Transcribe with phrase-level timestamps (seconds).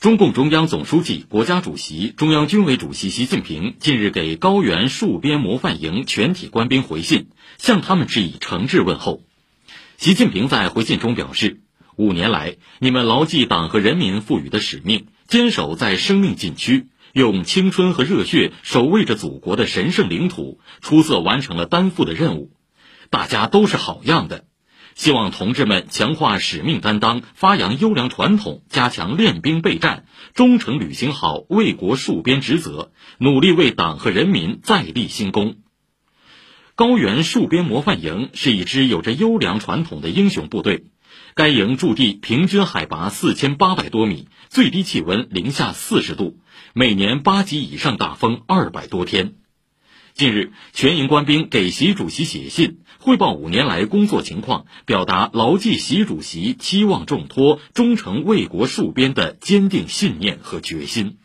[0.00, 9.24] 中共中央总书记、国家主席、中央军委主席习近平近日给高原戍边模范营全体官兵回信，向他们致以诚挚问候。
[9.96, 11.62] 习近平在回信中表示，
[11.96, 22.52] 五年来，你们牢记党和人民赋予的使命，坚守在生命禁区，用青春和热血守卫着祖国的神圣领土，出色完成了担负的任务。
[23.10, 24.44] 大家都是好样的。
[24.98, 35.58] 希望同志们强化使命担当，发扬优良传统，加强练兵备战，忠诚履行好为国戍边职责，努力为党和人民再立新功。
[36.74, 40.86] 高原戍边模范营是一支有着优良传统的英雄部队，
[41.34, 46.40] 该营驻地平均海拔四千八百多米，最低气温零下四十度，
[46.74, 49.34] 每年八级以上大风二百多天。
[50.18, 61.18] 近日，全营官兵给习主席写信，汇报五年来工作情况，表达牢记习主席期望重托、忠诚为国戍边的坚定信念和决心。